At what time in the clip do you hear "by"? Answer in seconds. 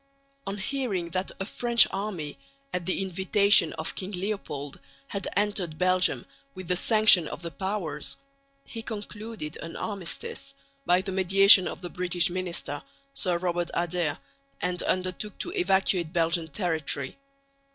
10.87-11.01